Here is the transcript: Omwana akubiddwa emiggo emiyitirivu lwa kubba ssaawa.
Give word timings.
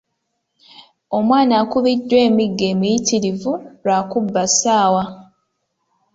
Omwana 1.17 1.53
akubiddwa 1.61 2.17
emiggo 2.27 2.63
emiyitirivu 2.71 3.51
lwa 3.83 3.99
kubba 4.11 4.43
ssaawa. 4.49 5.03